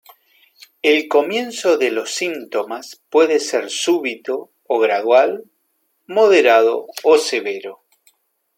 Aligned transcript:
El 0.81 1.07
comienzo 1.07 1.77
de 1.77 1.91
los 1.91 2.09
síntomas 2.09 3.03
puede 3.11 3.39
ser 3.39 3.69
súbito 3.69 4.49
o 4.65 4.79
gradual; 4.79 5.43
moderado 6.07 6.87
o 7.03 7.19
severo. 7.19 7.83